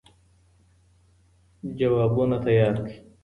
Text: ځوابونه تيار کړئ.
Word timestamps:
ځوابونه 1.77 2.37
تيار 2.45 2.75
کړئ. 2.85 2.95